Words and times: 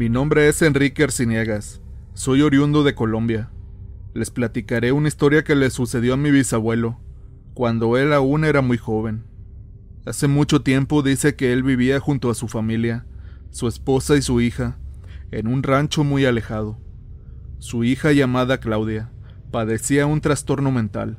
Mi 0.00 0.08
nombre 0.08 0.48
es 0.48 0.62
Enrique 0.62 1.04
Arciniegas. 1.04 1.82
Soy 2.14 2.40
oriundo 2.40 2.84
de 2.84 2.94
Colombia. 2.94 3.50
Les 4.14 4.30
platicaré 4.30 4.92
una 4.92 5.08
historia 5.08 5.44
que 5.44 5.54
le 5.54 5.68
sucedió 5.68 6.14
a 6.14 6.16
mi 6.16 6.30
bisabuelo, 6.30 6.98
cuando 7.52 7.98
él 7.98 8.14
aún 8.14 8.46
era 8.46 8.62
muy 8.62 8.78
joven. 8.78 9.26
Hace 10.06 10.26
mucho 10.26 10.62
tiempo 10.62 11.02
dice 11.02 11.36
que 11.36 11.52
él 11.52 11.62
vivía 11.62 12.00
junto 12.00 12.30
a 12.30 12.34
su 12.34 12.48
familia, 12.48 13.04
su 13.50 13.68
esposa 13.68 14.16
y 14.16 14.22
su 14.22 14.40
hija, 14.40 14.78
en 15.32 15.46
un 15.46 15.62
rancho 15.62 16.02
muy 16.02 16.24
alejado. 16.24 16.78
Su 17.58 17.84
hija 17.84 18.12
llamada 18.12 18.58
Claudia 18.58 19.12
padecía 19.50 20.06
un 20.06 20.22
trastorno 20.22 20.72
mental. 20.72 21.18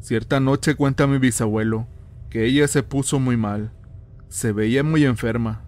Cierta 0.00 0.40
noche 0.40 0.74
cuenta 0.74 1.06
mi 1.06 1.18
bisabuelo 1.18 1.86
que 2.30 2.46
ella 2.46 2.66
se 2.66 2.82
puso 2.82 3.20
muy 3.20 3.36
mal, 3.36 3.74
se 4.30 4.52
veía 4.52 4.82
muy 4.82 5.04
enferma. 5.04 5.66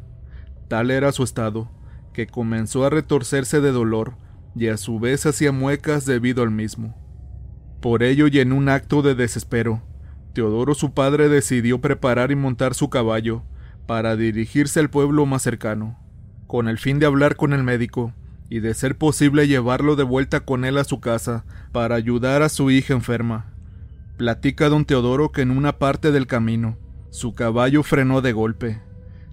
Tal 0.69 0.91
era 0.91 1.13
su 1.13 1.23
estado, 1.23 1.76
que 2.17 2.27
comenzó 2.27 2.87
a 2.87 2.89
retorcerse 2.89 3.61
de 3.61 3.73
dolor 3.73 4.15
y 4.55 4.69
a 4.69 4.79
su 4.79 4.99
vez 4.99 5.27
hacía 5.27 5.53
muecas 5.53 6.07
debido 6.07 6.43
al 6.43 6.51
mismo. 6.51 6.97
Por 7.83 8.03
ello 8.03 8.27
y 8.27 8.41
en 8.41 8.55
un 8.55 8.71
acto 8.71 9.03
de 9.03 9.15
desespero, 9.15 9.83
Teodoro 10.33 10.75
su 10.75 10.95
padre 10.95 11.29
decidió 11.29 11.83
preparar 11.83 12.33
y 12.33 12.35
montar 12.35 12.73
su 12.73 12.89
caballo 12.89 13.43
para 13.87 14.17
dirigirse 14.17 14.81
al 14.81 14.89
pueblo 14.89 15.27
más 15.27 15.43
cercano, 15.43 15.99
con 16.47 16.69
el 16.69 16.79
fin 16.79 16.99
de 16.99 17.05
hablar 17.05 17.37
con 17.37 17.53
el 17.53 17.63
médico 17.63 18.15
y 18.49 18.61
de 18.61 18.73
ser 18.73 18.97
posible 18.97 19.47
llevarlo 19.47 19.95
de 19.95 20.05
vuelta 20.05 20.41
con 20.41 20.65
él 20.65 20.79
a 20.79 20.85
su 20.85 21.01
casa 21.01 21.45
para 21.71 21.97
ayudar 21.97 22.41
a 22.41 22.49
su 22.49 22.71
hija 22.71 22.95
enferma. 22.95 23.53
Platica 24.17 24.71
don 24.71 24.87
Teodoro 24.87 25.33
que 25.33 25.43
en 25.43 25.51
una 25.51 25.77
parte 25.77 26.13
del 26.13 26.27
camino 26.27 26.79
su 27.11 27.35
caballo 27.35 27.83
frenó 27.83 28.23
de 28.23 28.33
golpe. 28.33 28.81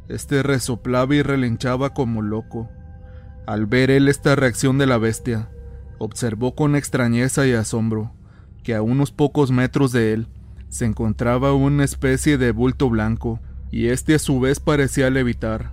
Este 0.10 0.44
resoplaba 0.44 1.16
y 1.16 1.22
relinchaba 1.22 1.94
como 1.94 2.22
loco. 2.22 2.70
Al 3.48 3.66
ver 3.66 3.92
él 3.92 4.08
esta 4.08 4.36
reacción 4.36 4.78
de 4.78 4.86
la 4.86 4.98
bestia, 4.98 5.50
observó 5.98 6.56
con 6.56 6.76
extrañeza 6.76 7.48
y 7.48 7.54
asombro 7.54 8.14
que 8.64 8.76
a 8.76 8.82
unos 8.82 9.12
pocos 9.12 9.52
metros 9.52 9.92
de 9.92 10.14
él 10.14 10.28
se 10.70 10.86
encontraba 10.86 11.54
una 11.54 11.84
especie 11.84 12.38
de 12.38 12.52
bulto 12.52 12.90
blanco, 12.90 13.40
y 13.70 13.88
este 13.88 14.16
a 14.16 14.20
su 14.20 14.40
vez 14.40 14.60
parecía 14.60 15.10
levitar. 15.10 15.72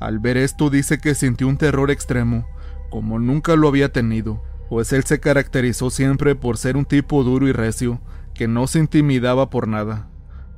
Al 0.00 0.18
ver 0.18 0.36
esto 0.36 0.70
dice 0.70 0.98
que 0.98 1.14
sintió 1.14 1.48
un 1.48 1.58
terror 1.58 1.90
extremo, 1.90 2.46
como 2.90 3.18
nunca 3.18 3.56
lo 3.56 3.68
había 3.68 3.92
tenido, 3.92 4.42
pues 4.70 4.92
él 4.92 5.04
se 5.04 5.20
caracterizó 5.20 5.90
siempre 5.90 6.34
por 6.36 6.56
ser 6.56 6.76
un 6.76 6.84
tipo 6.84 7.22
duro 7.22 7.48
y 7.48 7.52
recio, 7.52 8.00
que 8.34 8.48
no 8.48 8.66
se 8.66 8.78
intimidaba 8.78 9.50
por 9.50 9.68
nada. 9.68 10.08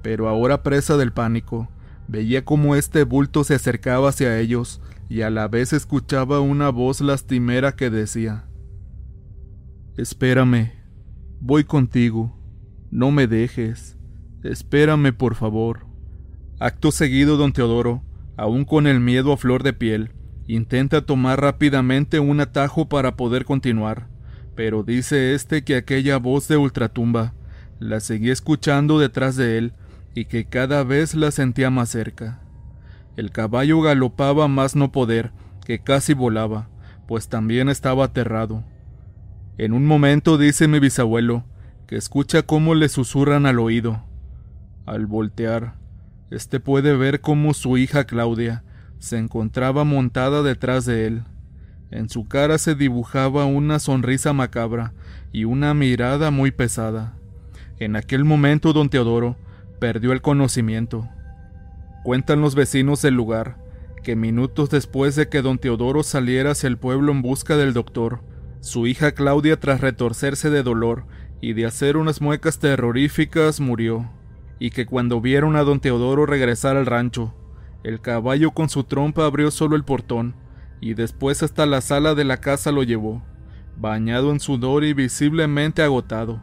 Pero 0.03 0.28
ahora 0.28 0.62
presa 0.62 0.97
del 0.97 1.12
pánico, 1.12 1.69
veía 2.09 2.45
cómo 2.45 2.77
este 2.77 3.05
bulto 3.05 3.45
se 3.45 3.55
acercaba 3.55 4.11
hacia 4.11 4.39
ellos 4.39 4.81
y 5.09 5.23
a 5.23 5.31
la 5.31 5.49
vez 5.49 5.73
escuchaba 5.73 6.41
una 6.41 6.71
voz 6.71 7.01
lastimera 7.01 7.77
que 7.77 7.91
decía 7.91 8.45
Espérame, 9.97 10.73
voy 11.41 11.65
contigo, 11.65 12.39
no 12.91 13.11
me 13.11 13.27
dejes, 13.27 13.97
espérame 14.43 15.12
por 15.12 15.34
favor. 15.34 15.87
Acto 16.59 16.93
seguido, 16.93 17.37
don 17.37 17.53
Teodoro, 17.53 18.03
aún 18.37 18.65
con 18.65 18.87
el 18.87 19.01
miedo 19.01 19.33
a 19.33 19.37
flor 19.37 19.62
de 19.62 19.73
piel, 19.73 20.12
intenta 20.47 21.05
tomar 21.05 21.41
rápidamente 21.41 22.21
un 22.21 22.41
atajo 22.41 22.89
para 22.89 23.17
poder 23.17 23.45
continuar, 23.45 24.09
pero 24.55 24.83
dice 24.83 25.34
este 25.34 25.65
que 25.65 25.77
aquella 25.77 26.19
voz 26.19 26.47
de 26.49 26.57
ultratumba 26.57 27.34
la 27.79 28.01
seguía 28.01 28.33
escuchando 28.33 28.99
detrás 28.99 29.37
de 29.37 29.59
él 29.59 29.73
y 30.17 30.25
que 30.25 30.47
cada 30.47 30.83
vez 30.83 31.14
la 31.14 31.31
sentía 31.31 31.69
más 31.69 31.91
cerca. 31.91 32.41
El 33.19 33.31
caballo 33.33 33.83
galopaba 33.83 34.48
más 34.48 34.75
no 34.75 34.91
poder, 34.91 35.31
que 35.67 35.81
casi 35.81 36.14
volaba, 36.14 36.70
pues 37.06 37.28
también 37.28 37.69
estaba 37.69 38.06
aterrado. 38.06 38.64
En 39.59 39.75
un 39.75 39.84
momento 39.84 40.39
dice 40.39 40.69
mi 40.69 40.78
bisabuelo, 40.78 41.44
que 41.87 41.97
escucha 41.97 42.42
cómo 42.42 42.75
le 42.75 42.88
susurran 42.88 43.44
al 43.44 43.59
oído. 43.59 44.05
Al 44.87 45.05
voltear, 45.05 45.75
éste 46.31 46.60
puede 46.60 46.97
ver 46.97 47.21
cómo 47.21 47.53
su 47.53 47.76
hija 47.76 48.05
Claudia 48.05 48.65
se 48.99 49.19
encontraba 49.19 49.84
montada 49.84 50.43
detrás 50.43 50.87
de 50.87 51.06
él. 51.06 51.25
En 51.91 52.09
su 52.09 52.26
cara 52.26 52.56
se 52.56 52.75
dibujaba 52.75 53.44
una 53.44 53.78
sonrisa 53.78 54.32
macabra 54.32 54.94
y 55.31 55.44
una 55.44 55.75
mirada 55.75 56.31
muy 56.31 56.53
pesada. 56.53 57.12
En 57.78 57.97
aquel 57.97 58.25
momento 58.25 58.72
don 58.72 58.88
Teodoro 58.88 59.37
perdió 59.78 60.12
el 60.12 60.22
conocimiento. 60.22 61.09
Cuentan 62.04 62.41
los 62.41 62.54
vecinos 62.54 63.03
del 63.03 63.14
lugar 63.14 63.56
que 64.06 64.14
minutos 64.14 64.70
después 64.70 65.16
de 65.16 65.28
que 65.28 65.42
don 65.42 65.59
Teodoro 65.59 66.04
saliera 66.04 66.53
hacia 66.53 66.69
el 66.69 66.78
pueblo 66.78 67.10
en 67.10 67.22
busca 67.22 67.56
del 67.56 67.72
doctor, 67.72 68.20
su 68.60 68.87
hija 68.87 69.10
Claudia, 69.10 69.59
tras 69.59 69.81
retorcerse 69.81 70.48
de 70.48 70.62
dolor 70.62 71.06
y 71.41 71.54
de 71.54 71.66
hacer 71.66 71.97
unas 71.97 72.20
muecas 72.20 72.60
terroríficas, 72.60 73.59
murió, 73.59 74.09
y 74.60 74.70
que 74.70 74.87
cuando 74.87 75.20
vieron 75.20 75.56
a 75.56 75.64
don 75.64 75.81
Teodoro 75.81 76.25
regresar 76.25 76.76
al 76.76 76.87
rancho, 76.87 77.34
el 77.82 78.00
caballo 78.00 78.53
con 78.53 78.69
su 78.69 78.84
trompa 78.84 79.25
abrió 79.25 79.50
solo 79.50 79.75
el 79.75 79.82
portón, 79.82 80.37
y 80.81 80.94
después 80.94 81.43
hasta 81.43 81.66
la 81.66 81.81
sala 81.81 82.14
de 82.14 82.22
la 82.22 82.37
casa 82.37 82.70
lo 82.70 82.84
llevó, 82.84 83.25
bañado 83.76 84.31
en 84.31 84.38
sudor 84.38 84.84
y 84.84 84.93
visiblemente 84.93 85.82
agotado. 85.82 86.41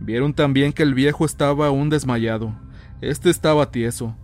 Vieron 0.00 0.32
también 0.32 0.72
que 0.72 0.82
el 0.82 0.94
viejo 0.94 1.26
estaba 1.26 1.66
aún 1.66 1.90
desmayado, 1.90 2.54
este 3.02 3.28
estaba 3.28 3.70
tieso, 3.70 4.16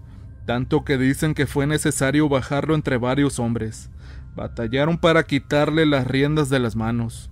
tanto 0.47 0.84
que 0.84 0.97
dicen 0.97 1.34
que 1.34 1.47
fue 1.47 1.66
necesario 1.66 2.28
bajarlo 2.31 2.75
entre 2.75 2.97
varios 2.97 3.38
hombres. 3.38 3.91
Batallaron 4.34 4.97
para 4.97 5.25
quitarle 5.25 5.84
las 5.84 6.06
riendas 6.06 6.48
de 6.48 6.59
las 6.59 6.76
manos. 6.76 7.31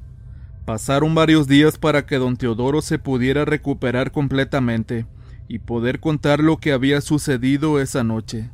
Pasaron 0.67 1.15
varios 1.15 1.49
días 1.49 1.79
para 1.79 2.07
que 2.07 2.17
don 2.17 2.37
Teodoro 2.37 2.83
se 2.83 2.99
pudiera 2.99 3.45
recuperar 3.45 4.13
completamente 4.13 5.07
y 5.49 5.59
poder 5.59 6.01
contar 6.01 6.41
lo 6.41 6.59
que 6.59 6.73
había 6.73 7.01
sucedido 7.01 7.81
esa 7.81 8.05
noche. 8.05 8.51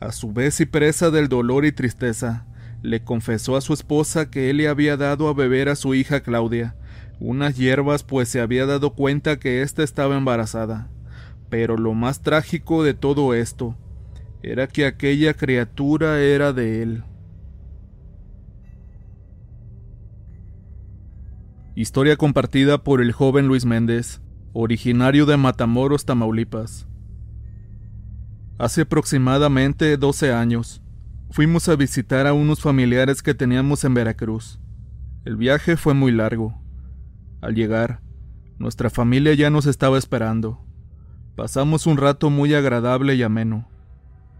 A 0.00 0.12
su 0.12 0.32
vez 0.32 0.60
y 0.60 0.66
presa 0.66 1.10
del 1.10 1.28
dolor 1.28 1.64
y 1.64 1.72
tristeza, 1.72 2.46
le 2.82 3.02
confesó 3.02 3.56
a 3.56 3.62
su 3.62 3.72
esposa 3.72 4.30
que 4.30 4.50
él 4.50 4.58
le 4.58 4.68
había 4.68 4.98
dado 4.98 5.28
a 5.28 5.34
beber 5.34 5.70
a 5.70 5.76
su 5.76 5.94
hija 5.94 6.20
Claudia 6.20 6.74
unas 7.18 7.56
hierbas 7.56 8.02
pues 8.02 8.28
se 8.28 8.40
había 8.40 8.66
dado 8.66 8.94
cuenta 8.94 9.38
que 9.38 9.62
ésta 9.62 9.82
estaba 9.82 10.16
embarazada. 10.16 10.88
Pero 11.48 11.76
lo 11.76 11.94
más 11.94 12.22
trágico 12.22 12.82
de 12.82 12.94
todo 12.94 13.34
esto 13.34 13.76
era 14.42 14.66
que 14.66 14.86
aquella 14.86 15.34
criatura 15.34 16.20
era 16.20 16.52
de 16.52 16.82
él. 16.82 17.04
Historia 21.74 22.16
compartida 22.16 22.82
por 22.82 23.02
el 23.02 23.12
joven 23.12 23.48
Luis 23.48 23.66
Méndez, 23.66 24.22
originario 24.54 25.26
de 25.26 25.36
Matamoros, 25.36 26.06
Tamaulipas. 26.06 26.86
Hace 28.58 28.82
aproximadamente 28.82 29.98
12 29.98 30.32
años, 30.32 30.80
fuimos 31.30 31.68
a 31.68 31.76
visitar 31.76 32.26
a 32.26 32.32
unos 32.32 32.62
familiares 32.62 33.22
que 33.22 33.34
teníamos 33.34 33.84
en 33.84 33.92
Veracruz. 33.92 34.58
El 35.26 35.36
viaje 35.36 35.76
fue 35.76 35.92
muy 35.92 36.12
largo. 36.12 36.65
Al 37.46 37.54
llegar, 37.54 38.00
nuestra 38.58 38.90
familia 38.90 39.32
ya 39.34 39.50
nos 39.50 39.66
estaba 39.66 39.98
esperando. 39.98 40.58
Pasamos 41.36 41.86
un 41.86 41.96
rato 41.96 42.28
muy 42.28 42.52
agradable 42.54 43.14
y 43.14 43.22
ameno. 43.22 43.68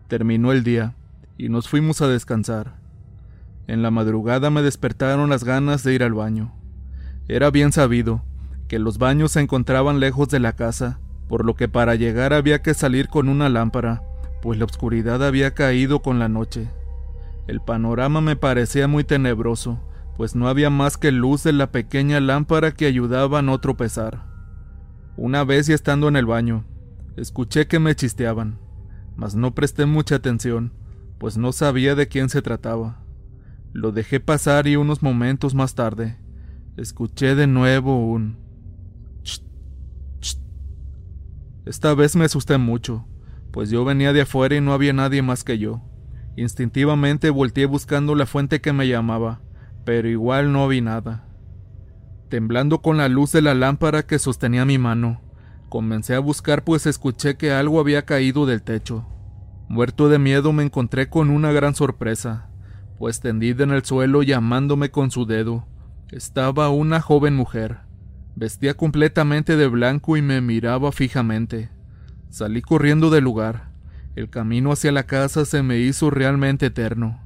Terminó 0.08 0.50
el 0.50 0.64
día 0.64 0.96
y 1.38 1.48
nos 1.48 1.68
fuimos 1.68 2.02
a 2.02 2.08
descansar. 2.08 2.80
En 3.68 3.80
la 3.80 3.92
madrugada 3.92 4.50
me 4.50 4.60
despertaron 4.60 5.30
las 5.30 5.44
ganas 5.44 5.84
de 5.84 5.94
ir 5.94 6.02
al 6.02 6.14
baño. 6.14 6.52
Era 7.28 7.52
bien 7.52 7.70
sabido 7.70 8.24
que 8.66 8.80
los 8.80 8.98
baños 8.98 9.30
se 9.30 9.40
encontraban 9.40 10.00
lejos 10.00 10.28
de 10.28 10.40
la 10.40 10.56
casa, 10.56 10.98
por 11.28 11.44
lo 11.44 11.54
que 11.54 11.68
para 11.68 11.94
llegar 11.94 12.32
había 12.32 12.60
que 12.60 12.74
salir 12.74 13.06
con 13.08 13.28
una 13.28 13.48
lámpara, 13.48 14.02
pues 14.42 14.58
la 14.58 14.64
oscuridad 14.64 15.24
había 15.24 15.54
caído 15.54 16.02
con 16.02 16.18
la 16.18 16.28
noche. 16.28 16.68
El 17.46 17.60
panorama 17.60 18.20
me 18.20 18.34
parecía 18.34 18.88
muy 18.88 19.04
tenebroso, 19.04 19.78
pues 20.16 20.34
no 20.34 20.48
había 20.48 20.71
más 20.71 20.97
que 20.97 21.13
luz 21.13 21.42
de 21.42 21.53
la 21.53 21.71
pequeña 21.71 22.21
lámpara 22.21 22.72
que 22.72 22.86
ayudaba 22.86 23.41
a 23.41 23.42
no 23.42 23.59
tropezar. 23.60 24.24
Una 25.16 25.45
vez 25.45 25.68
y 25.68 25.72
estando 25.72 26.09
en 26.09 26.16
el 26.16 26.27
baño, 26.27 26.65
escuché 27.16 27.66
que 27.66 27.78
me 27.78 27.95
chisteaban 27.95 28.66
mas 29.16 29.34
no 29.34 29.54
presté 29.54 29.86
mucha 29.86 30.16
atención, 30.16 30.72
pues 31.18 31.36
no 31.39 31.53
sabía 31.53 31.95
de 31.95 32.07
quién 32.07 32.28
se 32.28 32.42
trataba. 32.42 33.03
Lo 33.72 33.91
dejé 33.91 34.21
pasar 34.21 34.66
y 34.66 34.77
unos 34.77 35.03
momentos 35.03 35.54
más 35.54 35.74
tarde, 35.74 36.19
escuché 36.77 37.34
de 37.34 37.47
nuevo 37.47 38.07
un... 38.07 38.39
Esta 41.65 41.95
vez 41.95 42.15
me 42.15 42.27
asusté 42.27 42.59
mucho, 42.59 43.07
pues 43.51 43.71
yo 43.71 43.84
venía 43.84 44.12
de 44.12 44.21
afuera 44.21 44.54
y 44.54 44.60
no 44.60 44.72
había 44.72 44.92
nadie 44.92 45.22
más 45.22 45.42
que 45.42 45.59
yo. 45.59 45.83
Instintivamente 46.36 47.30
volteé 47.30 47.66
buscando 47.66 48.15
la 48.15 48.27
fuente 48.27 48.60
que 48.60 48.72
me 48.72 48.86
llamaba, 48.86 49.41
pero 49.86 50.06
igual 50.09 50.53
no 50.53 50.68
vi 50.68 50.83
nada. 50.83 51.24
Temblando 52.28 52.83
con 52.83 52.98
la 52.98 53.09
luz 53.09 53.33
de 53.33 53.41
la 53.41 53.54
lámpara 53.54 54.03
que 54.04 54.18
sostenía 54.18 54.66
mi 54.66 54.77
mano, 54.77 55.22
Comencé 55.68 56.15
a 56.15 56.21
buscar 56.21 56.62
pues 56.62 56.86
escuché 56.86 57.36
que 57.36 57.53
algo 57.53 57.80
había 57.80 58.04
caído 58.04 58.47
del 58.47 58.62
techo. 58.62 59.04
Muerto 59.68 60.09
de 60.09 60.18
miedo 60.18 60.53
me 60.53 60.62
encontré 60.62 61.09
con 61.09 61.28
una 61.28 61.50
gran 61.50 61.74
sorpresa, 61.74 62.48
pues 62.98 63.21
tendida 63.21 63.65
en 63.65 63.72
el 63.72 63.84
suelo 63.84 64.22
llamándome 64.22 64.91
con 64.91 65.10
su 65.10 65.27
dedo, 65.27 65.66
estaba 66.12 66.71
una 66.71 67.00
joven 67.00 67.34
mujer. 67.34 67.80
Vestía 68.36 68.74
completamente 68.74 69.56
de 69.56 69.66
blanco 69.66 70.16
y 70.16 70.22
me 70.22 70.41
miraba 70.41 70.92
fijamente. 70.92 71.71
Salí 72.28 72.62
corriendo 72.62 73.10
del 73.10 73.24
lugar. 73.24 73.71
El 74.15 74.30
camino 74.30 74.71
hacia 74.71 74.92
la 74.92 75.04
casa 75.04 75.44
se 75.44 75.62
me 75.62 75.78
hizo 75.78 76.10
realmente 76.10 76.66
eterno. 76.66 77.21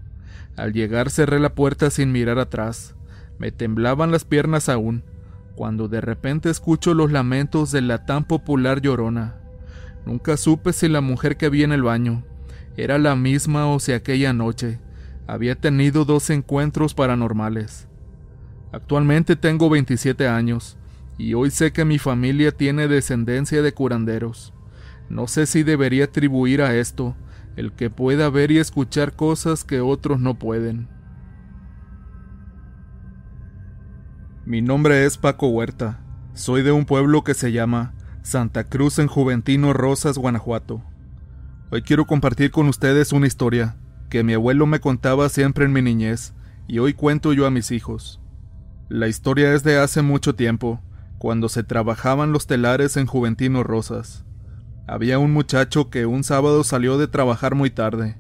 Al 0.61 0.75
llegar 0.75 1.09
cerré 1.09 1.41
la 1.41 1.55
puerta 1.55 1.89
sin 1.89 2.13
mirar 2.13 2.39
atrás. 2.39 2.95
Me 3.39 3.51
temblaban 3.51 4.11
las 4.11 4.27
piernas 4.27 4.69
aún, 4.69 5.05
cuando 5.55 5.89
de 5.89 6.03
repente 6.03 6.51
escucho 6.51 6.93
los 6.93 7.11
lamentos 7.11 7.73
de 7.73 7.81
la 7.81 8.05
tan 8.05 8.25
popular 8.25 8.83
llorona. 8.83 9.37
Nunca 10.05 10.37
supe 10.37 10.75
si 10.75 10.87
la 10.89 11.01
mujer 11.01 11.39
que 11.39 11.49
vi 11.49 11.63
en 11.63 11.73
el 11.73 11.83
baño 11.83 12.25
era 12.77 12.99
la 12.99 13.17
misma 13.17 13.69
o 13.69 13.81
si 13.81 13.93
aquella 13.93 14.35
noche 14.35 14.79
había 15.27 15.55
tenido 15.55 16.05
dos 16.05 16.29
encuentros 16.29 16.93
paranormales. 16.93 17.89
Actualmente 18.71 19.37
tengo 19.37 19.71
27 19.71 20.29
años 20.29 20.77
y 21.17 21.33
hoy 21.33 21.51
sé 21.51 21.73
que 21.73 21.87
mi 21.87 21.99
familia 21.99 22.53
tiene 22.53 22.87
descendencia 22.87 23.63
de 23.63 23.73
curanderos. 23.73 24.53
No 25.09 25.27
sé 25.27 25.47
si 25.47 25.63
debería 25.63 26.05
atribuir 26.05 26.61
a 26.61 26.77
esto 26.77 27.17
el 27.57 27.73
que 27.73 27.91
pueda 27.91 28.31
ver 28.31 28.51
y 28.51 28.59
escuchar 28.59 29.15
cosas 29.15 29.65
que 29.65 29.81
otros 29.81 30.21
no 30.21 30.39
pueden. 30.39 30.89
Mi 34.47 34.63
nombre 34.63 35.05
es 35.05 35.19
Paco 35.19 35.49
Huerta. 35.49 36.01
Soy 36.35 36.63
de 36.63 36.73
un 36.73 36.85
pueblo 36.85 37.23
que 37.25 37.35
se 37.35 37.53
llama 37.53 37.95
Santa 38.23 38.65
Cruz 38.65 38.99
en 38.99 39.07
Juventino 39.07 39.73
Rosas, 39.73 40.19
Guanajuato. 40.19 40.83
Hoy 41.71 41.83
quiero 41.83 42.07
compartir 42.07 42.51
con 42.51 42.67
ustedes 42.67 43.13
una 43.13 43.27
historia 43.27 43.77
que 44.09 44.25
mi 44.25 44.35
abuelo 44.35 44.67
me 44.67 44.81
contaba 44.81 45.29
siempre 45.29 45.65
en 45.65 45.73
mi 45.73 45.83
niñez 45.83 46.35
y 46.67 46.79
hoy 46.79 46.95
cuento 46.95 47.33
yo 47.33 47.47
a 47.47 47.51
mis 47.51 47.71
hijos. 47.71 48.21
La 48.89 49.07
historia 49.07 49.55
es 49.55 49.63
de 49.63 49.79
hace 49.79 50.03
mucho 50.03 50.35
tiempo, 50.35 50.81
cuando 51.19 51.49
se 51.49 51.63
trabajaban 51.63 52.33
los 52.33 52.47
telares 52.47 52.97
en 52.97 53.07
Juventino 53.07 53.63
Rosas. 53.63 54.25
Había 54.91 55.21
un 55.21 55.33
muchacho 55.33 55.89
que 55.89 56.05
un 56.05 56.25
sábado 56.25 56.65
salió 56.65 56.99
de 56.99 57.07
trabajar 57.07 57.55
muy 57.55 57.71
tarde. 57.71 58.17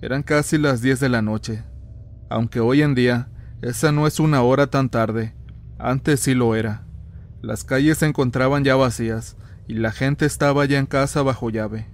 Eran 0.00 0.22
casi 0.22 0.56
las 0.56 0.80
10 0.80 0.98
de 0.98 1.10
la 1.10 1.20
noche. 1.20 1.62
Aunque 2.30 2.58
hoy 2.58 2.80
en 2.80 2.94
día 2.94 3.28
esa 3.60 3.92
no 3.92 4.06
es 4.06 4.18
una 4.18 4.40
hora 4.40 4.68
tan 4.68 4.88
tarde, 4.88 5.34
antes 5.78 6.20
sí 6.20 6.32
lo 6.32 6.54
era. 6.54 6.86
Las 7.42 7.64
calles 7.64 7.98
se 7.98 8.06
encontraban 8.06 8.64
ya 8.64 8.76
vacías 8.76 9.36
y 9.68 9.74
la 9.74 9.92
gente 9.92 10.24
estaba 10.24 10.64
ya 10.64 10.78
en 10.78 10.86
casa 10.86 11.20
bajo 11.20 11.50
llave. 11.50 11.86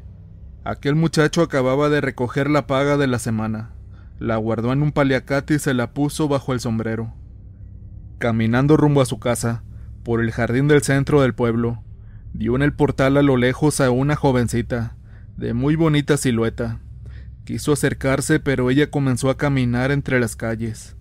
Aquel 0.62 0.94
muchacho 0.94 1.42
acababa 1.42 1.88
de 1.88 2.00
recoger 2.00 2.48
la 2.48 2.68
paga 2.68 2.96
de 2.96 3.08
la 3.08 3.18
semana. 3.18 3.72
La 4.20 4.36
guardó 4.36 4.72
en 4.72 4.82
un 4.82 4.92
paliacate 4.92 5.54
y 5.54 5.58
se 5.58 5.74
la 5.74 5.94
puso 5.94 6.28
bajo 6.28 6.52
el 6.52 6.60
sombrero. 6.60 7.12
Caminando 8.18 8.76
rumbo 8.76 9.00
a 9.00 9.06
su 9.06 9.18
casa, 9.18 9.64
por 10.04 10.20
el 10.20 10.30
jardín 10.30 10.68
del 10.68 10.82
centro 10.82 11.22
del 11.22 11.34
pueblo, 11.34 11.82
vio 12.32 12.56
en 12.56 12.62
el 12.62 12.72
portal 12.72 13.16
a 13.16 13.22
lo 13.22 13.36
lejos 13.36 13.80
a 13.80 13.90
una 13.90 14.16
jovencita, 14.16 14.96
de 15.36 15.54
muy 15.54 15.76
bonita 15.76 16.16
silueta. 16.16 16.80
Quiso 17.44 17.72
acercarse, 17.72 18.40
pero 18.40 18.70
ella 18.70 18.90
comenzó 18.90 19.30
a 19.30 19.36
caminar 19.36 19.90
entre 19.90 20.20
las 20.20 20.36
calles. 20.36 20.96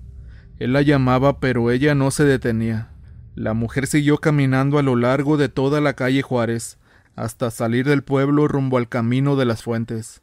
Él 0.57 0.73
la 0.73 0.81
llamaba, 0.81 1.39
pero 1.39 1.71
ella 1.71 1.95
no 1.95 2.11
se 2.11 2.25
detenía. 2.25 2.89
La 3.35 3.53
mujer 3.53 3.87
siguió 3.87 4.17
caminando 4.17 4.77
a 4.77 4.83
lo 4.83 4.95
largo 4.95 5.37
de 5.37 5.49
toda 5.49 5.81
la 5.81 5.93
calle 5.93 6.21
Juárez, 6.21 6.79
hasta 7.15 7.51
salir 7.51 7.87
del 7.87 8.03
pueblo 8.03 8.47
rumbo 8.47 8.77
al 8.77 8.89
camino 8.89 9.35
de 9.35 9.45
las 9.45 9.63
fuentes. 9.63 10.21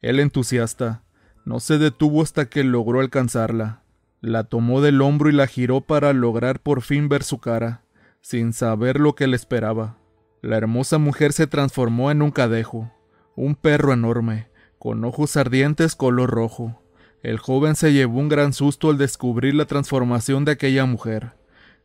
El 0.00 0.18
entusiasta 0.20 1.04
no 1.44 1.60
se 1.60 1.78
detuvo 1.78 2.22
hasta 2.22 2.46
que 2.46 2.64
logró 2.64 3.00
alcanzarla. 3.00 3.82
La 4.20 4.44
tomó 4.44 4.80
del 4.80 5.00
hombro 5.00 5.30
y 5.30 5.32
la 5.32 5.46
giró 5.46 5.80
para 5.80 6.12
lograr 6.12 6.60
por 6.60 6.82
fin 6.82 7.08
ver 7.08 7.22
su 7.22 7.38
cara, 7.38 7.82
sin 8.20 8.52
saber 8.52 9.00
lo 9.00 9.14
que 9.14 9.26
le 9.26 9.36
esperaba. 9.36 9.99
La 10.42 10.56
hermosa 10.56 10.96
mujer 10.96 11.34
se 11.34 11.46
transformó 11.46 12.10
en 12.10 12.22
un 12.22 12.30
cadejo, 12.30 12.90
un 13.36 13.54
perro 13.54 13.92
enorme, 13.92 14.48
con 14.78 15.04
ojos 15.04 15.36
ardientes 15.36 15.94
color 15.94 16.30
rojo. 16.30 16.80
El 17.22 17.38
joven 17.38 17.76
se 17.76 17.92
llevó 17.92 18.20
un 18.20 18.30
gran 18.30 18.54
susto 18.54 18.88
al 18.88 18.96
descubrir 18.96 19.54
la 19.54 19.66
transformación 19.66 20.46
de 20.46 20.52
aquella 20.52 20.86
mujer. 20.86 21.34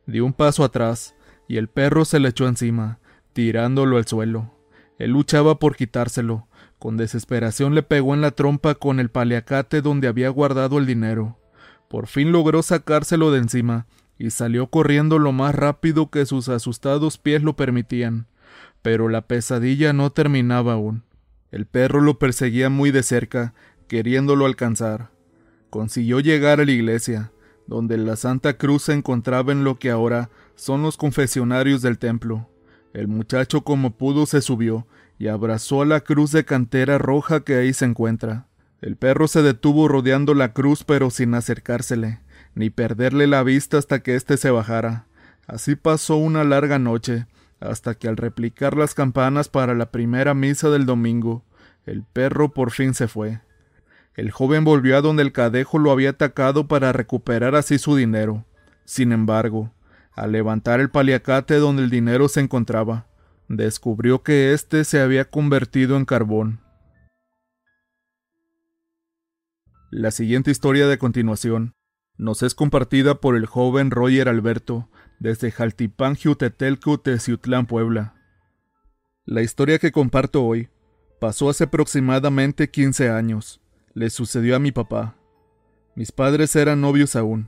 Dio 0.06 0.26
un 0.26 0.32
paso 0.32 0.64
atrás, 0.64 1.16
y 1.50 1.58
el 1.58 1.68
perro 1.68 2.06
se 2.06 2.20
le 2.20 2.30
echó 2.30 2.48
encima, 2.48 3.00
tirándolo 3.34 3.98
al 3.98 4.08
suelo. 4.08 4.54
Él 5.00 5.12
luchaba 5.12 5.60
por 5.60 5.76
quitárselo. 5.76 6.48
Con 6.80 6.96
desesperación 6.96 7.76
le 7.76 7.84
pegó 7.84 8.14
en 8.14 8.22
la 8.22 8.32
trompa 8.32 8.76
con 8.76 9.02
el 9.02 9.10
paliacate 9.10 9.82
donde 9.82 10.08
había 10.08 10.30
guardado 10.30 10.78
el 10.78 10.86
dinero. 10.86 11.38
Por 11.90 12.08
fin 12.08 12.32
logró 12.32 12.64
sacárselo 12.64 13.32
de 13.32 13.40
encima, 13.40 13.86
y 14.18 14.30
salió 14.30 14.68
corriendo 14.68 15.20
lo 15.20 15.34
más 15.34 15.54
rápido 15.54 16.10
que 16.10 16.26
sus 16.26 16.48
asustados 16.48 17.18
pies 17.18 17.44
lo 17.44 17.58
permitían. 17.58 18.28
Pero 18.86 19.10
la 19.10 19.26
pesadilla 19.26 19.94
no 19.94 20.12
terminaba 20.12 20.74
aún. 20.74 21.06
El 21.50 21.66
perro 21.66 22.02
lo 22.02 22.20
perseguía 22.20 22.70
muy 22.70 22.92
de 22.92 23.02
cerca, 23.02 23.56
queriéndolo 23.88 24.46
alcanzar. 24.46 25.10
Consiguió 25.72 26.20
llegar 26.20 26.62
a 26.62 26.66
la 26.66 26.72
iglesia, 26.72 27.32
donde 27.66 27.98
la 27.98 28.16
Santa 28.16 28.58
Cruz 28.60 28.84
se 28.84 28.94
encontraba 28.94 29.52
en 29.52 29.64
lo 29.64 29.80
que 29.80 29.90
ahora 29.90 30.30
son 30.54 30.84
los 30.84 30.98
confesionarios 30.98 31.82
del 31.82 31.98
templo. 31.98 32.48
El 32.94 33.08
muchacho 33.08 33.62
como 33.62 33.98
pudo 33.98 34.28
se 34.28 34.40
subió 34.44 34.86
y 35.18 35.30
abrazó 35.30 35.82
a 35.82 35.86
la 35.86 36.02
cruz 36.02 36.32
de 36.32 36.46
cantera 36.46 37.00
roja 37.00 37.40
que 37.40 37.56
ahí 37.56 37.74
se 37.74 37.86
encuentra. 37.86 38.46
El 38.82 38.98
perro 38.98 39.28
se 39.28 39.42
detuvo 39.42 39.88
rodeando 39.88 40.36
la 40.36 40.54
cruz 40.54 40.84
pero 40.84 41.10
sin 41.10 41.34
acercársele, 41.34 42.20
ni 42.54 42.70
perderle 42.70 43.26
la 43.26 43.42
vista 43.42 43.80
hasta 43.80 44.04
que 44.04 44.14
éste 44.14 44.38
se 44.38 44.52
bajara. 44.52 45.08
Así 45.48 45.76
pasó 45.76 46.18
una 46.18 46.44
larga 46.44 46.78
noche, 46.78 47.26
hasta 47.70 47.96
que 47.96 48.08
al 48.08 48.18
replicar 48.18 48.76
las 48.78 48.94
campanas 48.94 49.50
para 49.50 49.74
la 49.74 49.92
primera 49.92 50.34
misa 50.34 50.70
del 50.70 50.86
domingo, 50.86 51.44
el 51.86 52.04
perro 52.04 52.50
por 52.50 52.72
fin 52.72 52.94
se 52.94 53.08
fue. 53.08 53.42
El 54.16 54.32
joven 54.32 54.64
volvió 54.64 54.98
a 54.98 55.02
donde 55.02 55.24
el 55.24 55.32
cadejo 55.32 55.78
lo 55.78 55.92
había 55.92 56.12
atacado 56.12 56.68
para 56.68 56.94
recuperar 56.94 57.56
así 57.56 57.78
su 57.78 57.96
dinero. 57.96 58.46
Sin 58.86 59.12
embargo, 59.12 59.74
al 60.14 60.32
levantar 60.32 60.80
el 60.80 60.90
paliacate 60.90 61.56
donde 61.56 61.84
el 61.84 61.90
dinero 61.90 62.30
se 62.30 62.40
encontraba, 62.40 63.08
descubrió 63.50 64.24
que 64.24 64.54
éste 64.54 64.86
se 64.86 65.02
había 65.02 65.26
convertido 65.26 65.98
en 65.98 66.06
carbón. 66.06 66.62
La 69.92 70.12
siguiente 70.12 70.52
historia 70.52 70.88
de 70.88 70.98
continuación 70.98 71.74
nos 72.18 72.44
es 72.44 72.56
compartida 72.56 73.16
por 73.16 73.36
el 73.36 73.46
joven 73.46 73.92
Roger 73.92 74.30
Alberto 74.30 74.90
desde 75.20 75.52
Jaltipán, 75.52 76.16
Jutetelco, 76.16 77.02
Puebla. 77.68 78.16
La 79.26 79.42
historia 79.42 79.80
que 79.80 79.92
comparto 79.92 80.44
hoy 80.44 80.70
pasó 81.20 81.50
hace 81.50 81.66
aproximadamente 81.66 82.70
15 82.70 83.10
años 83.10 83.62
le 83.96 84.10
sucedió 84.10 84.58
a 84.58 84.60
mi 84.60 84.72
papá. 84.72 85.16
Mis 85.96 86.12
padres 86.12 86.56
eran 86.56 86.82
novios 86.82 87.16
aún. 87.16 87.48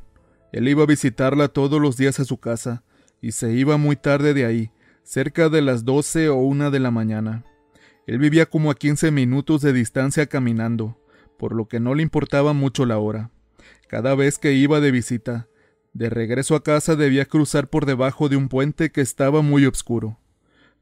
Él 0.53 0.69
iba 0.69 0.83
a 0.83 0.87
visitarla 0.87 1.49
todos 1.49 1.79
los 1.81 1.97
días 1.97 2.21
a 2.21 2.23
su 2.23 2.37
casa, 2.37 2.83
y 3.21 3.33
se 3.33 3.51
iba 3.51 3.75
muy 3.75 3.97
tarde 3.97 4.33
de 4.33 4.45
ahí, 4.45 4.71
cerca 5.03 5.49
de 5.49 5.61
las 5.61 5.83
doce 5.83 6.29
o 6.29 6.37
una 6.37 6.69
de 6.69 6.79
la 6.79 6.89
mañana. 6.89 7.43
Él 8.07 8.19
vivía 8.19 8.45
como 8.45 8.71
a 8.71 8.75
quince 8.75 9.11
minutos 9.11 9.61
de 9.61 9.73
distancia 9.73 10.27
caminando, 10.27 10.97
por 11.37 11.53
lo 11.53 11.67
que 11.67 11.81
no 11.81 11.93
le 11.93 12.03
importaba 12.03 12.53
mucho 12.53 12.85
la 12.85 12.97
hora. 12.97 13.29
Cada 13.89 14.15
vez 14.15 14.39
que 14.39 14.53
iba 14.53 14.79
de 14.79 14.91
visita, 14.91 15.49
de 15.97 16.11
regreso 16.11 16.55
a 16.55 16.61
casa 16.61 16.95
debía 16.95 17.25
cruzar 17.25 17.69
por 17.69 17.87
debajo 17.87 18.29
de 18.29 18.37
un 18.37 18.49
puente 18.49 18.91
que 18.91 19.01
estaba 19.01 19.41
muy 19.41 19.65
oscuro. 19.65 20.19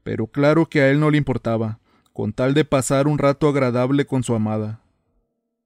Pero 0.02 0.26
claro 0.26 0.66
que 0.66 0.82
a 0.82 0.90
él 0.90 1.00
no 1.00 1.10
le 1.10 1.16
importaba, 1.16 1.80
con 2.12 2.34
tal 2.34 2.52
de 2.52 2.66
pasar 2.66 3.08
un 3.08 3.16
rato 3.16 3.48
agradable 3.48 4.04
con 4.04 4.22
su 4.22 4.34
amada. 4.34 4.82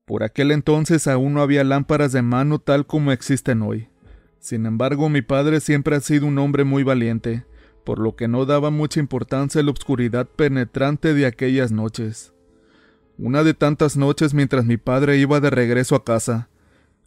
Por 0.05 0.23
aquel 0.23 0.53
entonces 0.53 1.09
aún 1.09 1.35
no 1.35 1.43
había 1.43 1.65
lámparas 1.65 2.13
de 2.13 2.23
mano 2.23 2.61
tal 2.61 2.87
como 2.87 3.11
existen 3.11 3.63
hoy. 3.63 3.89
Sin 4.39 4.67
embargo, 4.67 5.09
mi 5.09 5.21
padre 5.21 5.61
siempre 5.61 5.97
ha 5.97 6.01
sido 6.01 6.27
un 6.27 6.39
hombre 6.39 6.63
muy 6.63 6.85
valiente, 6.85 7.45
por 7.85 7.99
lo 7.99 8.15
que 8.15 8.29
no 8.29 8.47
daba 8.47 8.71
mucha 8.71 9.01
importancia 9.01 9.61
a 9.61 9.65
la 9.65 9.73
obscuridad 9.73 10.29
penetrante 10.29 11.13
de 11.13 11.27
aquellas 11.27 11.73
noches. 11.73 12.33
Una 13.19 13.43
de 13.43 13.55
tantas 13.55 13.97
noches 13.97 14.33
mientras 14.33 14.65
mi 14.65 14.77
padre 14.77 15.19
iba 15.19 15.41
de 15.41 15.51
regreso 15.51 15.97
a 15.97 16.05
casa, 16.05 16.49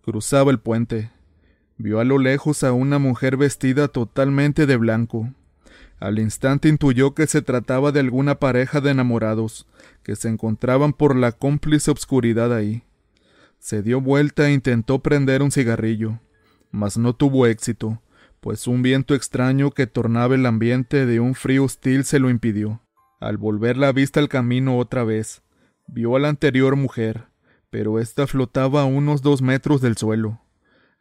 cruzaba 0.02 0.52
el 0.52 0.60
puente. 0.60 1.10
Vio 1.78 2.00
a 2.00 2.04
lo 2.04 2.20
lejos 2.20 2.64
a 2.64 2.72
una 2.72 3.00
mujer 3.00 3.38
vestida 3.38 3.88
totalmente 3.88 4.66
de 4.66 4.78
blanco. 4.78 5.34
Al 6.00 6.20
instante 6.20 6.70
intuyó 6.70 7.14
que 7.14 7.28
se 7.28 7.42
trataba 7.42 7.92
de 7.92 8.00
alguna 8.00 8.36
pareja 8.36 8.82
de 8.82 8.92
enamorados, 8.92 9.68
que 10.04 10.16
se 10.16 10.30
encontraban 10.30 10.94
por 10.94 11.16
la 11.16 11.32
cómplice 11.32 11.90
obscuridad 11.92 12.54
ahí. 12.54 12.84
Se 13.60 13.82
dio 13.82 14.02
vuelta 14.02 14.50
e 14.50 14.54
intentó 14.54 15.00
prender 15.00 15.42
un 15.42 15.52
cigarrillo, 15.52 16.20
mas 16.72 16.98
no 16.98 17.14
tuvo 17.14 17.48
éxito, 17.48 18.02
pues 18.42 18.68
un 18.68 18.82
viento 18.82 19.16
extraño 19.16 19.72
que 19.72 19.88
tornaba 19.88 20.36
el 20.36 20.46
ambiente 20.46 21.06
de 21.06 21.22
un 21.22 21.34
frío 21.34 21.64
hostil 21.64 22.04
se 22.04 22.20
lo 22.20 22.30
impidió. 22.30 22.82
Al 23.22 23.38
volver 23.38 23.78
la 23.78 23.94
vista 23.94 24.20
al 24.20 24.28
camino 24.28 24.78
otra 24.78 25.06
vez, 25.06 25.42
vio 25.88 26.18
a 26.18 26.20
la 26.20 26.28
anterior 26.28 26.76
mujer, 26.76 27.28
pero 27.70 28.00
ésta 28.00 28.28
flotaba 28.28 28.82
a 28.82 28.86
unos 28.86 29.22
dos 29.22 29.42
metros 29.42 29.80
del 29.80 29.96
suelo. 29.96 30.43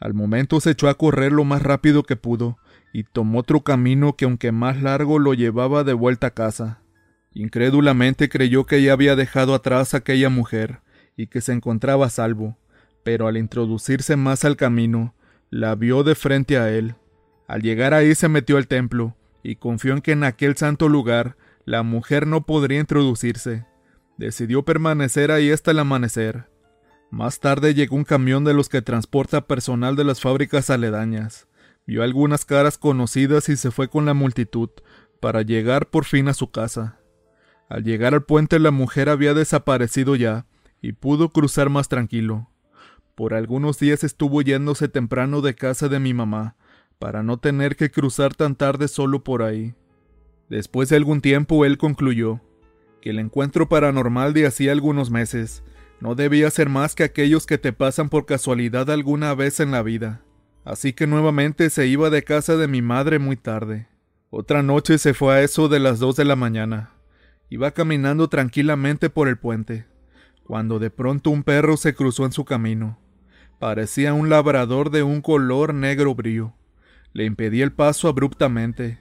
Al 0.03 0.15
momento 0.15 0.61
se 0.61 0.73
echó 0.73 0.89
a 0.89 0.95
correr 0.95 1.31
lo 1.31 1.45
más 1.45 1.63
rápido 1.63 2.03
que 2.03 2.17
pudo, 2.17 2.59
y 2.93 3.05
tomó 3.05 3.39
otro 3.39 3.61
camino 3.61 4.17
que 4.17 4.25
aunque 4.25 4.51
más 4.51 4.83
largo 4.83 5.21
lo 5.21 5.33
llevaba 5.33 5.85
de 5.85 5.93
vuelta 5.93 6.27
a 6.27 6.31
casa. 6.35 6.81
Incrédulamente 7.35 8.29
creyó 8.29 8.67
que 8.67 8.83
ya 8.83 8.95
había 8.95 9.15
dejado 9.15 9.55
atrás 9.55 9.95
a 9.95 9.99
aquella 9.99 10.29
mujer, 10.29 10.81
y 11.17 11.29
que 11.29 11.41
se 11.41 11.53
encontraba 11.53 12.07
a 12.07 12.11
salvo, 12.11 12.59
pero 13.05 13.29
al 13.29 13.37
introducirse 13.37 14.17
más 14.17 14.45
al 14.45 14.57
camino, 14.57 15.15
la 15.51 15.77
vio 15.77 16.03
de 16.03 16.17
frente 16.17 16.59
a 16.59 16.69
él. 16.69 16.97
Al 17.47 17.63
llegar 17.63 17.95
ahí 17.95 18.17
se 18.17 18.29
metió 18.29 18.57
al 18.57 18.67
templo, 18.67 19.17
y 19.45 19.55
confió 19.55 19.93
en 19.93 20.01
que 20.01 20.11
en 20.11 20.25
aquel 20.25 20.57
santo 20.57 20.89
lugar 20.89 21.37
la 21.65 21.85
mujer 21.85 22.27
no 22.27 22.45
podría 22.45 22.81
introducirse. 22.81 23.67
Decidió 24.17 24.65
permanecer 24.65 25.31
ahí 25.31 25.53
hasta 25.53 25.71
el 25.71 25.79
amanecer. 25.79 26.52
Más 27.13 27.41
tarde 27.41 27.75
llegó 27.75 27.97
un 27.97 28.05
camión 28.05 28.43
de 28.43 28.55
los 28.55 28.71
que 28.71 28.81
transporta 28.81 29.47
personal 29.47 29.97
de 29.97 30.05
las 30.05 30.23
fábricas 30.23 30.71
aledañas. 30.71 31.47
Vio 31.87 32.03
algunas 32.03 32.47
caras 32.47 32.79
conocidas 32.79 33.51
y 33.51 33.59
se 33.59 33.71
fue 33.71 33.89
con 33.89 34.07
la 34.07 34.15
multitud 34.15 34.71
para 35.21 35.43
llegar 35.43 35.91
por 35.91 36.07
fin 36.07 36.29
a 36.29 36.33
su 36.33 36.51
casa. 36.51 37.01
Al 37.69 37.85
llegar 37.85 38.15
al 38.15 38.25
puente 38.25 38.59
la 38.59 38.71
mujer 38.71 39.11
había 39.11 39.35
desaparecido 39.35 40.17
ya 40.17 40.47
y 40.81 40.93
pudo 40.93 41.35
cruzar 41.35 41.69
más 41.69 41.89
tranquilo. 41.89 42.49
Por 43.15 43.35
algunos 43.35 43.79
días 43.79 44.05
estuvo 44.05 44.41
yéndose 44.41 44.89
temprano 44.89 45.43
de 45.43 45.55
casa 45.55 45.91
de 45.91 46.01
mi 46.01 46.15
mamá, 46.15 46.57
para 46.99 47.23
no 47.23 47.37
tener 47.37 47.77
que 47.77 47.91
cruzar 47.91 48.33
tan 48.33 48.55
tarde 48.55 48.89
solo 48.89 49.23
por 49.23 49.43
ahí. 49.43 49.75
Después 50.49 50.89
de 50.89 50.97
algún 50.97 51.21
tiempo 51.21 51.67
él 51.67 51.77
concluyó 51.77 52.41
que 53.03 53.11
el 53.11 53.19
encuentro 53.19 53.69
paranormal 53.69 54.33
de 54.33 54.47
hacía 54.47 54.73
algunos 54.73 55.11
meses 55.11 55.63
no 56.03 56.17
debía 56.17 56.51
ser 56.51 56.69
más 56.69 56.97
que 56.97 57.05
aquellos 57.05 57.47
que 57.47 57.59
te 57.59 57.73
pasan 57.73 58.09
por 58.09 58.27
casualidad 58.27 58.91
alguna 58.91 59.37
vez 59.37 59.61
en 59.61 59.71
la 59.71 59.85
vida. 59.85 60.21
Así 60.65 60.93
que 60.93 61.07
nuevamente 61.07 61.71
se 61.71 61.87
iba 61.87 62.11
de 62.11 62.25
casa 62.25 62.57
de 62.57 62.67
mi 62.67 62.83
madre 62.83 63.21
muy 63.21 63.37
tarde. 63.37 63.87
Otra 64.29 64.65
noche 64.65 64.99
se 64.99 65.15
fue 65.15 65.33
a 65.33 65.43
eso 65.43 65.69
de 65.69 65.79
las 65.79 66.01
dos 66.01 66.17
de 66.17 66.25
la 66.25 66.35
mañana. 66.35 66.91
Iba 67.51 67.71
caminando 67.71 68.29
tranquilamente 68.29 69.11
por 69.11 69.29
el 69.29 69.39
puente, 69.39 69.87
cuando 70.43 70.81
de 70.81 70.91
pronto 70.91 71.31
un 71.31 71.45
perro 71.45 71.77
se 71.77 71.95
cruzó 71.95 72.27
en 72.27 72.33
su 72.33 72.45
camino. 72.45 72.99
Parecía 73.61 74.13
un 74.13 74.29
labrador 74.29 74.91
de 74.91 75.05
un 75.05 75.21
color 75.21 75.73
negro 75.73 76.17
brío. 76.17 76.53
Le 77.13 77.27
impedí 77.27 77.63
el 77.63 77.71
paso 77.71 78.09
abruptamente. 78.09 78.99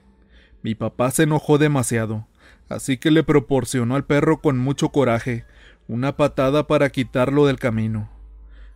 Mi 0.62 0.76
papá 0.76 1.10
se 1.10 1.24
enojó 1.24 1.58
demasiado, 1.58 2.28
así 2.68 2.96
que 2.96 3.10
le 3.10 3.24
proporcionó 3.24 3.96
al 3.96 4.04
perro 4.04 4.40
con 4.40 4.56
mucho 4.56 4.90
coraje 4.90 5.46
una 5.88 6.16
patada 6.16 6.66
para 6.66 6.90
quitarlo 6.90 7.46
del 7.46 7.58
camino. 7.58 8.10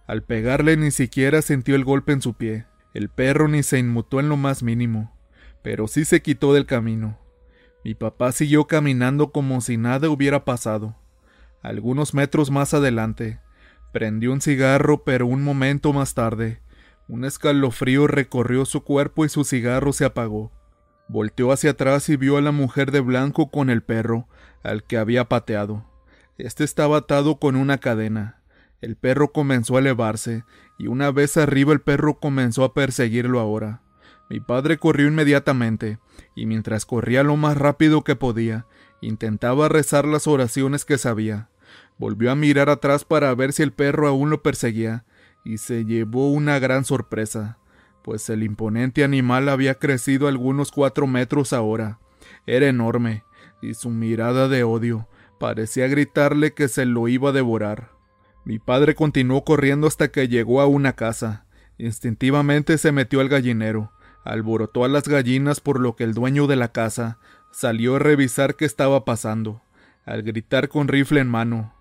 Al 0.06 0.22
pegarle 0.22 0.76
ni 0.76 0.90
siquiera 0.90 1.42
sintió 1.42 1.74
el 1.74 1.84
golpe 1.84 2.12
en 2.12 2.22
su 2.22 2.34
pie. 2.34 2.66
El 2.94 3.08
perro 3.08 3.48
ni 3.48 3.62
se 3.62 3.78
inmutó 3.78 4.20
en 4.20 4.28
lo 4.28 4.36
más 4.36 4.62
mínimo, 4.62 5.14
pero 5.62 5.88
sí 5.88 6.04
se 6.04 6.22
quitó 6.22 6.54
del 6.54 6.66
camino. 6.66 7.18
Mi 7.84 7.94
papá 7.94 8.32
siguió 8.32 8.66
caminando 8.66 9.32
como 9.32 9.60
si 9.60 9.76
nada 9.76 10.08
hubiera 10.08 10.44
pasado. 10.44 10.96
Algunos 11.62 12.14
metros 12.14 12.50
más 12.50 12.74
adelante, 12.74 13.40
prendió 13.92 14.32
un 14.32 14.40
cigarro, 14.40 15.04
pero 15.04 15.26
un 15.26 15.42
momento 15.42 15.92
más 15.92 16.14
tarde, 16.14 16.60
un 17.08 17.24
escalofrío 17.24 18.06
recorrió 18.06 18.64
su 18.64 18.82
cuerpo 18.82 19.24
y 19.24 19.28
su 19.28 19.44
cigarro 19.44 19.92
se 19.92 20.04
apagó. 20.04 20.50
Volteó 21.08 21.52
hacia 21.52 21.70
atrás 21.70 22.08
y 22.08 22.16
vio 22.16 22.36
a 22.36 22.40
la 22.40 22.50
mujer 22.50 22.90
de 22.90 23.00
blanco 23.00 23.50
con 23.50 23.70
el 23.70 23.82
perro, 23.82 24.26
al 24.64 24.82
que 24.82 24.98
había 24.98 25.28
pateado. 25.28 25.84
Este 26.38 26.64
estaba 26.64 26.98
atado 26.98 27.38
con 27.38 27.56
una 27.56 27.78
cadena. 27.78 28.42
El 28.80 28.96
perro 28.96 29.32
comenzó 29.32 29.76
a 29.76 29.80
elevarse, 29.80 30.44
y 30.78 30.86
una 30.86 31.10
vez 31.10 31.36
arriba 31.36 31.72
el 31.72 31.80
perro 31.80 32.18
comenzó 32.18 32.64
a 32.64 32.74
perseguirlo 32.74 33.40
ahora. 33.40 33.82
Mi 34.28 34.40
padre 34.40 34.78
corrió 34.78 35.08
inmediatamente, 35.08 35.98
y 36.34 36.46
mientras 36.46 36.84
corría 36.84 37.22
lo 37.22 37.36
más 37.36 37.56
rápido 37.56 38.04
que 38.04 38.16
podía, 38.16 38.66
intentaba 39.00 39.68
rezar 39.68 40.04
las 40.04 40.26
oraciones 40.26 40.84
que 40.84 40.98
sabía. 40.98 41.48
Volvió 41.98 42.30
a 42.30 42.34
mirar 42.34 42.68
atrás 42.68 43.04
para 43.04 43.34
ver 43.34 43.52
si 43.52 43.62
el 43.62 43.72
perro 43.72 44.08
aún 44.08 44.30
lo 44.30 44.42
perseguía, 44.42 45.04
y 45.44 45.58
se 45.58 45.84
llevó 45.84 46.30
una 46.30 46.58
gran 46.58 46.84
sorpresa 46.84 47.58
pues 48.06 48.30
el 48.30 48.44
imponente 48.44 49.02
animal 49.02 49.48
había 49.48 49.74
crecido 49.74 50.28
algunos 50.28 50.70
cuatro 50.70 51.08
metros 51.08 51.52
ahora. 51.52 51.98
Era 52.46 52.68
enorme, 52.68 53.24
y 53.60 53.74
su 53.74 53.90
mirada 53.90 54.46
de 54.46 54.62
odio 54.62 55.08
parecía 55.38 55.88
gritarle 55.88 56.52
que 56.54 56.68
se 56.68 56.86
lo 56.86 57.08
iba 57.08 57.30
a 57.30 57.32
devorar. 57.32 57.90
Mi 58.44 58.58
padre 58.58 58.94
continuó 58.94 59.44
corriendo 59.44 59.86
hasta 59.86 60.08
que 60.08 60.28
llegó 60.28 60.60
a 60.60 60.66
una 60.66 60.94
casa. 60.94 61.46
Instintivamente 61.78 62.78
se 62.78 62.92
metió 62.92 63.20
al 63.20 63.28
gallinero, 63.28 63.92
alborotó 64.24 64.84
a 64.84 64.88
las 64.88 65.08
gallinas 65.08 65.60
por 65.60 65.80
lo 65.80 65.96
que 65.96 66.04
el 66.04 66.14
dueño 66.14 66.46
de 66.46 66.56
la 66.56 66.72
casa 66.72 67.18
salió 67.50 67.96
a 67.96 67.98
revisar 67.98 68.54
qué 68.56 68.64
estaba 68.64 69.04
pasando, 69.04 69.62
al 70.04 70.22
gritar 70.22 70.68
con 70.68 70.88
rifle 70.88 71.20
en 71.20 71.28
mano. 71.28 71.74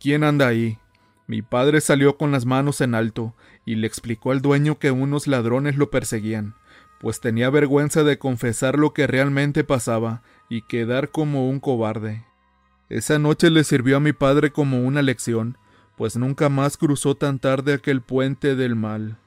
¿Quién 0.00 0.24
anda 0.24 0.48
ahí? 0.48 0.78
Mi 1.26 1.42
padre 1.42 1.80
salió 1.80 2.18
con 2.18 2.32
las 2.32 2.44
manos 2.44 2.80
en 2.80 2.94
alto 2.94 3.34
y 3.64 3.76
le 3.76 3.86
explicó 3.86 4.32
al 4.32 4.42
dueño 4.42 4.78
que 4.78 4.90
unos 4.90 5.26
ladrones 5.26 5.76
lo 5.76 5.90
perseguían, 5.90 6.54
pues 7.00 7.20
tenía 7.20 7.50
vergüenza 7.50 8.02
de 8.02 8.18
confesar 8.18 8.78
lo 8.78 8.92
que 8.92 9.06
realmente 9.06 9.64
pasaba 9.64 10.22
y 10.48 10.62
quedar 10.62 11.10
como 11.10 11.48
un 11.48 11.60
cobarde. 11.60 12.24
Esa 12.92 13.18
noche 13.18 13.48
le 13.48 13.64
sirvió 13.64 13.96
a 13.96 14.00
mi 14.00 14.12
padre 14.12 14.52
como 14.52 14.82
una 14.82 15.00
lección, 15.00 15.56
pues 15.96 16.14
nunca 16.14 16.50
más 16.50 16.76
cruzó 16.76 17.14
tan 17.14 17.38
tarde 17.38 17.72
aquel 17.72 18.02
puente 18.02 18.54
del 18.54 18.76
mal. 18.76 19.18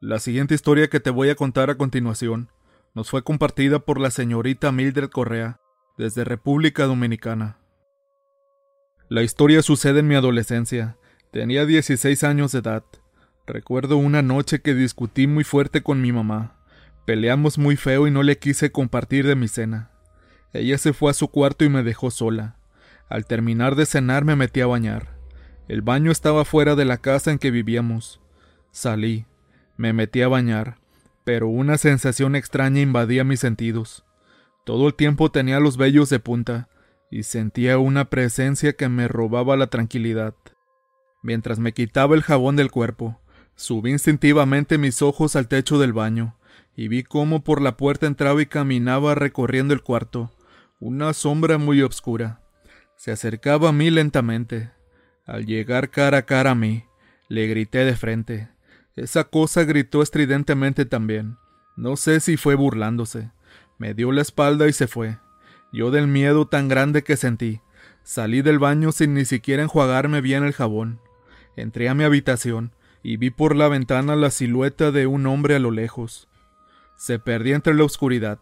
La 0.00 0.18
siguiente 0.18 0.54
historia 0.54 0.88
que 0.88 0.98
te 0.98 1.10
voy 1.10 1.28
a 1.28 1.34
contar 1.34 1.68
a 1.68 1.74
continuación 1.74 2.48
nos 2.94 3.10
fue 3.10 3.22
compartida 3.22 3.80
por 3.80 4.00
la 4.00 4.10
señorita 4.10 4.72
Mildred 4.72 5.10
Correa 5.10 5.60
desde 5.98 6.24
República 6.24 6.86
Dominicana. 6.86 7.58
La 9.10 9.22
historia 9.22 9.60
sucede 9.60 10.00
en 10.00 10.08
mi 10.08 10.14
adolescencia. 10.14 10.96
Tenía 11.32 11.66
16 11.66 12.24
años 12.24 12.52
de 12.52 12.60
edad. 12.60 12.84
Recuerdo 13.46 13.98
una 13.98 14.22
noche 14.22 14.62
que 14.62 14.72
discutí 14.72 15.26
muy 15.26 15.44
fuerte 15.44 15.82
con 15.82 16.00
mi 16.00 16.12
mamá. 16.12 16.56
Peleamos 17.04 17.58
muy 17.58 17.76
feo 17.76 18.06
y 18.06 18.10
no 18.10 18.22
le 18.22 18.38
quise 18.38 18.72
compartir 18.72 19.26
de 19.26 19.36
mi 19.36 19.48
cena. 19.48 19.91
Ella 20.52 20.78
se 20.78 20.92
fue 20.92 21.10
a 21.10 21.14
su 21.14 21.28
cuarto 21.28 21.64
y 21.64 21.68
me 21.68 21.82
dejó 21.82 22.10
sola. 22.10 22.56
Al 23.08 23.26
terminar 23.26 23.74
de 23.74 23.86
cenar 23.86 24.24
me 24.24 24.36
metí 24.36 24.60
a 24.60 24.66
bañar. 24.66 25.16
El 25.68 25.82
baño 25.82 26.10
estaba 26.10 26.44
fuera 26.44 26.74
de 26.74 26.84
la 26.84 26.98
casa 26.98 27.30
en 27.30 27.38
que 27.38 27.50
vivíamos. 27.50 28.20
Salí, 28.70 29.26
me 29.76 29.92
metí 29.92 30.22
a 30.22 30.28
bañar, 30.28 30.78
pero 31.24 31.48
una 31.48 31.78
sensación 31.78 32.36
extraña 32.36 32.80
invadía 32.80 33.24
mis 33.24 33.40
sentidos. 33.40 34.04
Todo 34.64 34.88
el 34.88 34.94
tiempo 34.94 35.30
tenía 35.30 35.60
los 35.60 35.76
vellos 35.76 36.08
de 36.08 36.18
punta, 36.18 36.68
y 37.10 37.24
sentía 37.24 37.78
una 37.78 38.06
presencia 38.06 38.72
que 38.74 38.88
me 38.88 39.08
robaba 39.08 39.56
la 39.56 39.66
tranquilidad. 39.66 40.34
Mientras 41.22 41.58
me 41.58 41.72
quitaba 41.72 42.14
el 42.14 42.22
jabón 42.22 42.56
del 42.56 42.70
cuerpo, 42.70 43.20
subí 43.54 43.90
instintivamente 43.90 44.78
mis 44.78 45.02
ojos 45.02 45.36
al 45.36 45.48
techo 45.48 45.78
del 45.78 45.92
baño, 45.92 46.36
y 46.74 46.88
vi 46.88 47.02
cómo 47.02 47.44
por 47.44 47.60
la 47.60 47.76
puerta 47.76 48.06
entraba 48.06 48.40
y 48.40 48.46
caminaba 48.46 49.14
recorriendo 49.14 49.74
el 49.74 49.82
cuarto, 49.82 50.30
una 50.82 51.12
sombra 51.12 51.58
muy 51.58 51.80
oscura. 51.80 52.40
Se 52.96 53.12
acercaba 53.12 53.68
a 53.68 53.72
mí 53.72 53.88
lentamente. 53.88 54.72
Al 55.24 55.46
llegar 55.46 55.90
cara 55.90 56.18
a 56.18 56.22
cara 56.22 56.50
a 56.50 56.54
mí, 56.56 56.84
le 57.28 57.46
grité 57.46 57.84
de 57.84 57.94
frente. 57.94 58.48
Esa 58.96 59.22
cosa 59.22 59.62
gritó 59.62 60.02
estridentemente 60.02 60.84
también. 60.84 61.36
No 61.76 61.94
sé 61.94 62.18
si 62.18 62.36
fue 62.36 62.56
burlándose. 62.56 63.30
Me 63.78 63.94
dio 63.94 64.10
la 64.10 64.22
espalda 64.22 64.66
y 64.66 64.72
se 64.72 64.88
fue. 64.88 65.18
Yo 65.72 65.92
del 65.92 66.08
miedo 66.08 66.48
tan 66.48 66.66
grande 66.66 67.04
que 67.04 67.16
sentí, 67.16 67.60
salí 68.02 68.42
del 68.42 68.58
baño 68.58 68.90
sin 68.90 69.14
ni 69.14 69.24
siquiera 69.24 69.62
enjuagarme 69.62 70.20
bien 70.20 70.42
el 70.42 70.52
jabón. 70.52 70.98
Entré 71.54 71.90
a 71.90 71.94
mi 71.94 72.02
habitación 72.02 72.72
y 73.04 73.18
vi 73.18 73.30
por 73.30 73.54
la 73.54 73.68
ventana 73.68 74.16
la 74.16 74.32
silueta 74.32 74.90
de 74.90 75.06
un 75.06 75.26
hombre 75.28 75.54
a 75.54 75.60
lo 75.60 75.70
lejos. 75.70 76.28
Se 76.96 77.20
perdía 77.20 77.54
entre 77.54 77.72
la 77.72 77.84
oscuridad, 77.84 78.40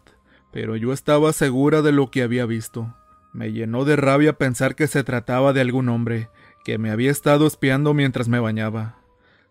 pero 0.51 0.75
yo 0.75 0.93
estaba 0.93 1.33
segura 1.33 1.81
de 1.81 1.91
lo 1.91 2.11
que 2.11 2.23
había 2.23 2.45
visto. 2.45 2.93
Me 3.33 3.51
llenó 3.51 3.85
de 3.85 3.95
rabia 3.95 4.37
pensar 4.37 4.75
que 4.75 4.87
se 4.87 5.03
trataba 5.03 5.53
de 5.53 5.61
algún 5.61 5.89
hombre 5.89 6.29
que 6.63 6.77
me 6.77 6.91
había 6.91 7.11
estado 7.11 7.47
espiando 7.47 7.93
mientras 7.93 8.27
me 8.27 8.39
bañaba. 8.39 8.97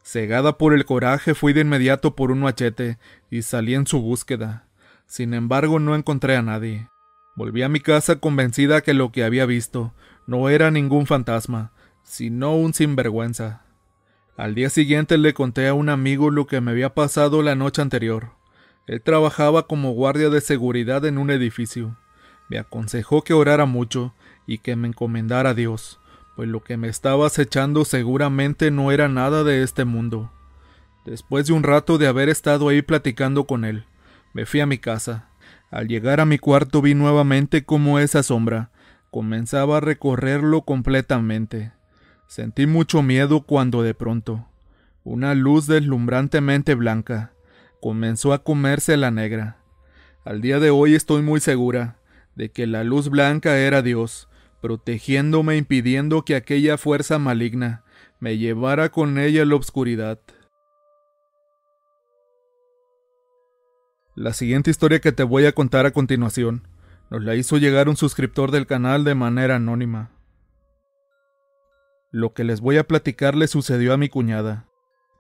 Cegada 0.03 0.59
por 0.59 0.75
el 0.75 0.85
coraje 0.85 1.35
fui 1.35 1.53
de 1.53 1.63
inmediato 1.63 2.15
por 2.15 2.31
un 2.31 2.41
machete 2.41 2.99
y 3.31 3.43
salí 3.43 3.75
en 3.75 3.87
su 3.87 4.01
búsqueda. 4.01 4.67
Sin 5.07 5.35
embargo 5.35 5.79
no 5.79 5.95
encontré 5.95 6.37
a 6.37 6.43
nadie. 6.43 6.89
Volví 7.35 7.63
a 7.63 7.69
mi 7.69 7.81
casa 7.81 8.17
convencida 8.17 8.81
que 8.83 8.95
lo 8.95 9.13
que 9.13 9.25
había 9.25 9.47
visto 9.47 9.95
no 10.27 10.49
era 10.49 10.71
ningún 10.71 11.07
fantasma, 11.07 11.73
sino 12.03 12.55
un 12.55 12.75
sinvergüenza. 12.75 13.63
Al 14.37 14.55
día 14.55 14.71
siguiente 14.71 15.19
le 15.19 15.35
conté 15.35 15.69
a 15.69 15.75
un 15.75 15.89
amigo 15.89 16.31
lo 16.31 16.47
que 16.47 16.61
me 16.61 16.71
había 16.71 16.95
pasado 16.95 17.43
la 17.43 17.55
noche 17.55 17.83
anterior. 17.83 18.40
Él 18.87 19.03
trabajaba 19.03 19.67
como 19.67 19.93
guardia 19.93 20.31
de 20.31 20.41
seguridad 20.41 21.05
en 21.05 21.19
un 21.19 21.31
edificio. 21.31 21.97
Me 22.49 22.59
aconsejó 22.59 23.23
que 23.23 23.35
orara 23.35 23.67
mucho 23.67 24.15
y 24.47 24.59
que 24.59 24.75
me 24.77 24.89
encomendara 24.89 25.51
a 25.51 25.55
Dios, 25.55 26.01
pues 26.35 26.49
lo 26.49 26.63
que 26.63 26.77
me 26.77 26.89
estaba 26.89 27.27
acechando 27.27 27.85
seguramente 27.85 28.71
no 28.71 28.91
era 28.91 29.09
nada 29.09 29.45
de 29.45 29.63
este 29.63 29.85
mundo. 29.85 30.33
Después 31.05 31.47
de 31.47 31.53
un 31.53 31.63
rato 31.63 31.99
de 31.99 32.09
haber 32.09 32.29
estado 32.29 32.69
ahí 32.69 32.83
platicando 32.83 33.45
con 33.45 33.65
él, 33.65 33.85
me 34.33 34.47
fui 34.47 34.61
a 34.61 34.67
mi 34.67 34.79
casa. 34.79 35.29
Al 35.71 35.87
llegar 35.87 36.21
a 36.21 36.27
mi 36.27 36.39
cuarto 36.39 36.83
vi 36.83 36.95
nuevamente 36.95 37.65
cómo 37.65 37.99
esa 37.99 38.23
sombra 38.23 38.71
comenzaba 39.11 39.77
a 39.79 39.81
recorrerlo 39.81 40.63
completamente. 40.63 41.73
Sentí 42.27 42.67
mucho 42.67 43.03
miedo 43.03 43.43
cuando 43.43 43.83
de 43.83 43.95
pronto 43.95 44.47
una 45.03 45.35
luz 45.35 45.67
deslumbrantemente 45.67 46.75
blanca 46.75 47.33
comenzó 47.81 48.33
a 48.33 48.43
comerse 48.43 48.97
la 48.97 49.11
negra. 49.11 49.59
Al 50.25 50.41
día 50.41 50.61
de 50.61 50.71
hoy 50.71 50.95
estoy 50.95 51.23
muy 51.23 51.41
segura 51.41 51.97
de 52.35 52.51
que 52.51 52.67
la 52.67 52.85
luz 52.85 53.09
blanca 53.09 53.59
era 53.59 53.83
Dios, 53.83 54.29
protegiéndome 54.61 55.57
impidiendo 55.57 56.25
que 56.25 56.37
aquella 56.37 56.79
fuerza 56.79 57.19
maligna 57.19 57.85
me 58.19 58.39
llevara 58.39 58.91
con 58.91 59.19
ella 59.19 59.43
a 59.43 59.47
la 59.47 59.57
oscuridad. 59.57 60.21
La 64.15 64.35
siguiente 64.35 64.71
historia 64.71 65.01
que 65.01 65.13
te 65.13 65.23
voy 65.23 65.47
a 65.47 65.53
contar 65.53 65.87
a 65.87 65.93
continuación 65.93 66.69
nos 67.11 67.23
la 67.23 67.35
hizo 67.35 67.57
llegar 67.57 67.89
un 67.89 67.97
suscriptor 67.97 68.51
del 68.51 68.67
canal 68.67 69.03
de 69.05 69.15
manera 69.15 69.57
anónima. 69.57 70.11
Lo 72.13 72.35
que 72.35 72.45
les 72.45 72.61
voy 72.61 72.77
a 72.77 72.85
platicar 72.85 73.35
le 73.35 73.49
sucedió 73.49 73.93
a 73.93 73.97
mi 73.97 74.09
cuñada. 74.09 74.70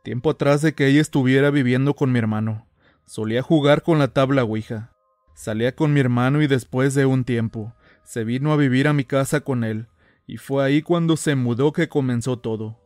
Tiempo 0.02 0.30
atrás 0.30 0.62
de 0.62 0.75
que 0.75 0.87
ella 0.87 1.00
estuviera 1.00 1.50
viviendo 1.50 1.95
con 1.95 2.11
mi 2.11 2.19
hermano, 2.19 2.66
solía 3.04 3.42
jugar 3.42 3.83
con 3.83 3.99
la 3.99 4.09
tabla 4.09 4.45
Ouija. 4.45 4.92
Salía 5.35 5.75
con 5.75 5.92
mi 5.92 6.00
hermano 6.00 6.40
y 6.42 6.47
después 6.47 6.95
de 6.95 7.04
un 7.04 7.25
tiempo, 7.25 7.75
se 8.02 8.25
vino 8.25 8.52
a 8.52 8.57
vivir 8.57 8.88
a 8.88 8.92
mi 8.92 9.04
casa 9.04 9.40
con 9.40 9.62
él, 9.62 9.88
y 10.26 10.38
fue 10.38 10.64
ahí 10.64 10.80
cuando 10.80 11.16
se 11.16 11.35
mudó 11.35 11.73
que 11.73 11.88
comenzó 11.88 12.38
todo. 12.38 12.78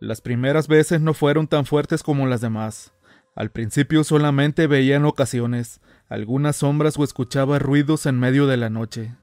Las 0.00 0.20
primeras 0.20 0.66
veces 0.66 1.00
no 1.00 1.14
fueron 1.14 1.46
tan 1.46 1.66
fuertes 1.66 2.02
como 2.02 2.26
las 2.26 2.40
demás. 2.40 2.94
Al 3.34 3.50
principio 3.50 4.02
solamente 4.02 4.66
veía 4.66 4.96
en 4.96 5.04
ocasiones 5.04 5.80
algunas 6.08 6.56
sombras 6.56 6.98
o 6.98 7.04
escuchaba 7.04 7.58
ruidos 7.58 8.06
en 8.06 8.18
medio 8.18 8.46
de 8.46 8.56
la 8.56 8.70
noche. 8.70 9.14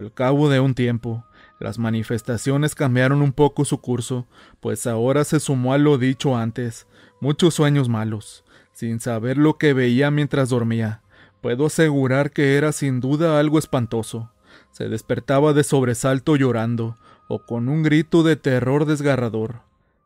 Al 0.00 0.14
cabo 0.14 0.48
de 0.48 0.60
un 0.60 0.74
tiempo, 0.74 1.24
las 1.58 1.78
manifestaciones 1.78 2.74
cambiaron 2.74 3.20
un 3.20 3.32
poco 3.32 3.64
su 3.64 3.80
curso, 3.80 4.26
pues 4.60 4.86
ahora 4.86 5.24
se 5.24 5.40
sumó 5.40 5.72
a 5.72 5.78
lo 5.78 5.98
dicho 5.98 6.36
antes, 6.36 6.86
muchos 7.20 7.54
sueños 7.54 7.88
malos, 7.88 8.44
sin 8.72 9.00
saber 9.00 9.36
lo 9.36 9.58
que 9.58 9.72
veía 9.72 10.10
mientras 10.10 10.50
dormía. 10.50 11.02
Puedo 11.40 11.66
asegurar 11.66 12.30
que 12.30 12.56
era 12.56 12.72
sin 12.72 13.00
duda 13.00 13.38
algo 13.40 13.58
espantoso. 13.58 14.30
Se 14.70 14.88
despertaba 14.88 15.52
de 15.52 15.64
sobresalto 15.64 16.36
llorando, 16.36 16.96
o 17.28 17.44
con 17.44 17.68
un 17.68 17.82
grito 17.82 18.22
de 18.22 18.36
terror 18.36 18.86
desgarrador. 18.86 19.60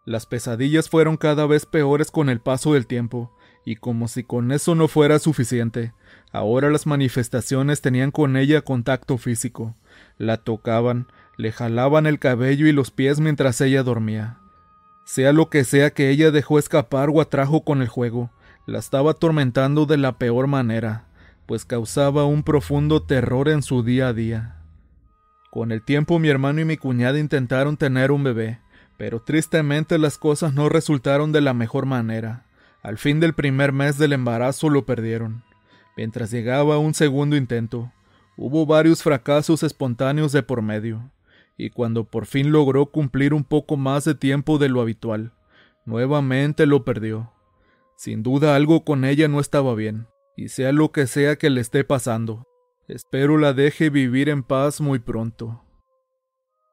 Las 0.04 0.26
pesadillas 0.26 0.88
fueron 0.88 1.16
cada 1.16 1.46
vez 1.46 1.66
peores 1.66 2.10
con 2.10 2.28
el 2.28 2.40
paso 2.40 2.74
del 2.74 2.86
tiempo, 2.86 3.30
y 3.64 3.76
como 3.76 4.08
si 4.08 4.24
con 4.24 4.50
eso 4.50 4.74
no 4.74 4.88
fuera 4.88 5.18
suficiente, 5.18 5.92
ahora 6.32 6.70
las 6.70 6.86
manifestaciones 6.86 7.80
tenían 7.80 8.10
con 8.10 8.36
ella 8.36 8.62
contacto 8.62 9.18
físico. 9.18 9.76
La 10.18 10.38
tocaban, 10.38 11.06
le 11.36 11.52
jalaban 11.52 12.06
el 12.06 12.18
cabello 12.18 12.66
y 12.66 12.72
los 12.72 12.90
pies 12.90 13.20
mientras 13.20 13.60
ella 13.60 13.82
dormía. 13.82 14.38
Sea 15.04 15.32
lo 15.32 15.48
que 15.50 15.64
sea 15.64 15.90
que 15.90 16.10
ella 16.10 16.30
dejó 16.30 16.58
escapar 16.58 17.10
o 17.10 17.20
atrajo 17.20 17.64
con 17.64 17.82
el 17.82 17.88
juego, 17.88 18.30
la 18.66 18.78
estaba 18.78 19.12
atormentando 19.12 19.86
de 19.86 19.96
la 19.96 20.18
peor 20.18 20.46
manera, 20.46 21.06
pues 21.46 21.64
causaba 21.64 22.24
un 22.24 22.42
profundo 22.42 23.02
terror 23.02 23.48
en 23.48 23.62
su 23.62 23.82
día 23.82 24.08
a 24.08 24.12
día. 24.12 24.56
Con 25.50 25.72
el 25.72 25.82
tiempo 25.82 26.18
mi 26.18 26.28
hermano 26.28 26.60
y 26.60 26.64
mi 26.64 26.76
cuñada 26.76 27.18
intentaron 27.18 27.76
tener 27.76 28.12
un 28.12 28.24
bebé, 28.24 28.60
pero 28.96 29.20
tristemente 29.20 29.98
las 29.98 30.16
cosas 30.16 30.54
no 30.54 30.68
resultaron 30.68 31.32
de 31.32 31.40
la 31.40 31.54
mejor 31.54 31.86
manera. 31.86 32.44
Al 32.82 32.98
fin 32.98 33.20
del 33.20 33.34
primer 33.34 33.72
mes 33.72 33.98
del 33.98 34.12
embarazo 34.12 34.70
lo 34.70 34.86
perdieron. 34.86 35.42
Mientras 35.96 36.30
llegaba 36.30 36.78
un 36.78 36.94
segundo 36.94 37.36
intento, 37.36 37.92
hubo 38.36 38.64
varios 38.64 39.02
fracasos 39.02 39.62
espontáneos 39.62 40.32
de 40.32 40.42
por 40.42 40.62
medio, 40.62 41.10
y 41.62 41.70
cuando 41.70 42.02
por 42.02 42.26
fin 42.26 42.50
logró 42.50 42.86
cumplir 42.86 43.32
un 43.32 43.44
poco 43.44 43.76
más 43.76 44.04
de 44.04 44.16
tiempo 44.16 44.58
de 44.58 44.68
lo 44.68 44.80
habitual, 44.80 45.32
nuevamente 45.84 46.66
lo 46.66 46.84
perdió. 46.84 47.32
Sin 47.96 48.24
duda 48.24 48.56
algo 48.56 48.84
con 48.84 49.04
ella 49.04 49.28
no 49.28 49.38
estaba 49.38 49.76
bien, 49.76 50.08
y 50.36 50.48
sea 50.48 50.72
lo 50.72 50.90
que 50.90 51.06
sea 51.06 51.36
que 51.36 51.50
le 51.50 51.60
esté 51.60 51.84
pasando, 51.84 52.48
espero 52.88 53.38
la 53.38 53.52
deje 53.52 53.90
vivir 53.90 54.28
en 54.28 54.42
paz 54.42 54.80
muy 54.80 54.98
pronto. 54.98 55.62